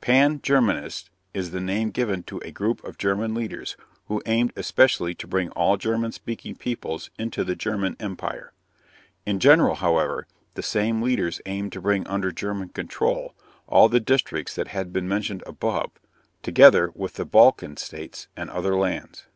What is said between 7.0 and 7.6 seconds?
into the